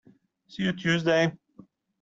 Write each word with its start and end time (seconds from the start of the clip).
See 0.47 0.63
you 0.63 0.73
Tuesday! 0.73 1.31